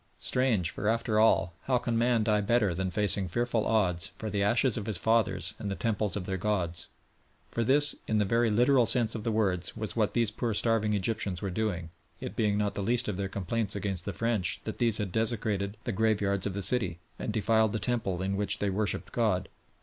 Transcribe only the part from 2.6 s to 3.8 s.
than facing fearful